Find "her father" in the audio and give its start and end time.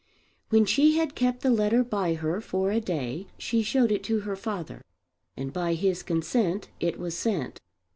4.21-4.81